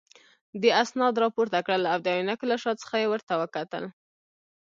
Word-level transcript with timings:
دې 0.61 0.69
اسناد 0.83 1.13
راپورته 1.23 1.57
کړل 1.65 1.83
او 1.93 1.99
د 2.05 2.07
عینکو 2.15 2.45
له 2.51 2.57
شا 2.61 2.71
څخه 2.81 2.95
یې 3.01 3.07
ورته 3.09 3.33
وکتل. 3.41 3.83